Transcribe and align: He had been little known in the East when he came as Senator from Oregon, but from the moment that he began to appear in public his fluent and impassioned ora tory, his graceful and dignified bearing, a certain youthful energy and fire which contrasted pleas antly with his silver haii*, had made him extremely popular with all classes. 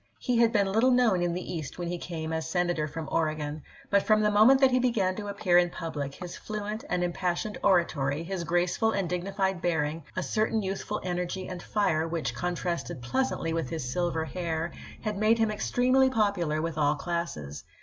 He 0.17 0.39
had 0.39 0.51
been 0.51 0.65
little 0.71 0.89
known 0.89 1.21
in 1.21 1.35
the 1.35 1.53
East 1.53 1.77
when 1.77 1.87
he 1.87 1.99
came 1.99 2.33
as 2.33 2.49
Senator 2.49 2.87
from 2.87 3.07
Oregon, 3.11 3.61
but 3.91 4.01
from 4.01 4.21
the 4.21 4.31
moment 4.31 4.59
that 4.59 4.71
he 4.71 4.79
began 4.79 5.15
to 5.17 5.27
appear 5.27 5.59
in 5.59 5.69
public 5.69 6.15
his 6.15 6.35
fluent 6.35 6.83
and 6.89 7.03
impassioned 7.03 7.59
ora 7.63 7.85
tory, 7.85 8.23
his 8.23 8.43
graceful 8.43 8.89
and 8.93 9.07
dignified 9.07 9.61
bearing, 9.61 10.03
a 10.15 10.23
certain 10.23 10.63
youthful 10.63 11.01
energy 11.03 11.47
and 11.47 11.61
fire 11.61 12.07
which 12.07 12.33
contrasted 12.33 13.03
pleas 13.03 13.29
antly 13.29 13.53
with 13.53 13.69
his 13.69 13.93
silver 13.93 14.25
haii*, 14.25 14.71
had 15.01 15.19
made 15.19 15.37
him 15.37 15.51
extremely 15.51 16.09
popular 16.09 16.63
with 16.63 16.79
all 16.79 16.95
classes. 16.95 17.63